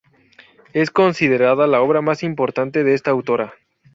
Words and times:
Es 0.73 0.89
considerada 0.89 1.67
la 1.67 1.79
obra 1.81 2.01
más 2.01 2.23
importante 2.23 2.83
de 2.83 2.95
esta 2.95 3.11
autora. 3.11 3.53